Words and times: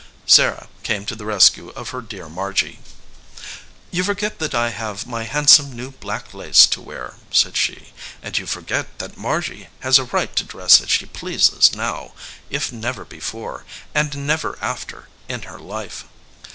Sarah 0.25 0.67
came 0.81 1.05
to 1.05 1.15
the 1.15 1.27
rescue 1.27 1.69
of 1.75 1.89
her 1.91 2.01
dear 2.01 2.27
Margy. 2.27 2.79
"You 3.91 4.03
forget 4.03 4.39
that 4.39 4.55
I 4.55 4.69
have 4.71 5.05
my 5.05 5.25
handsome 5.25 5.73
new 5.73 5.91
black 5.91 6.33
lace 6.33 6.65
to 6.65 6.81
wear," 6.81 7.17
said 7.29 7.55
she, 7.55 7.93
"and 8.19 8.35
you 8.35 8.47
forget 8.47 8.97
that 8.97 9.15
Margy 9.15 9.67
has 9.81 9.99
a 9.99 10.05
right 10.05 10.35
to 10.37 10.43
dress 10.43 10.81
as 10.81 10.89
she 10.89 11.05
pleases 11.05 11.75
now, 11.75 12.13
if 12.49 12.71
never 12.71 13.05
before, 13.05 13.63
and 13.93 14.25
never 14.25 14.57
after, 14.59 15.07
in 15.29 15.43
her 15.43 15.59
life." 15.59 16.05